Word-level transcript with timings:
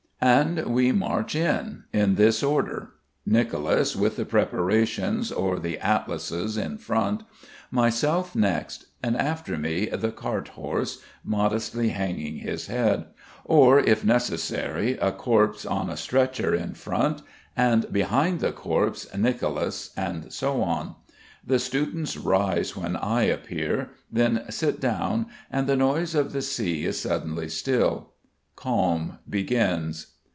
And 0.23 0.67
we 0.67 0.91
march 0.91 1.33
in, 1.33 1.85
in 1.91 2.13
this 2.13 2.43
order: 2.43 2.91
Nicolas 3.25 3.95
with 3.95 4.17
the 4.17 4.23
preparations 4.23 5.31
or 5.31 5.57
the 5.57 5.79
atlases 5.79 6.57
in 6.57 6.77
front, 6.77 7.23
myself 7.71 8.35
next, 8.35 8.85
and 9.01 9.17
after 9.17 9.57
me, 9.57 9.87
the 9.87 10.11
cart 10.11 10.49
horse, 10.49 11.01
modestly 11.25 11.89
hanging 11.89 12.35
his 12.35 12.67
head; 12.67 13.05
or, 13.45 13.79
if 13.79 14.05
necessary, 14.05 14.91
a 14.99 15.11
corpse 15.11 15.65
on 15.65 15.89
a 15.89 15.97
stretcher 15.97 16.53
in 16.53 16.75
front 16.75 17.23
and 17.57 17.91
behind 17.91 18.41
the 18.41 18.51
corpse 18.51 19.07
Nicolas 19.17 19.89
and 19.97 20.31
so 20.31 20.61
on. 20.61 20.97
The 21.43 21.57
students 21.57 22.15
rise 22.15 22.75
when 22.77 22.95
I 22.95 23.23
appear, 23.23 23.89
then 24.11 24.43
sit 24.51 24.79
down 24.79 25.29
and 25.49 25.65
the 25.65 25.75
noise 25.75 26.13
of 26.13 26.31
the 26.31 26.43
sea 26.43 26.85
is 26.85 27.01
suddenly 27.01 27.49
still. 27.49 28.09
Calm 28.57 29.17
begins. 29.27 30.07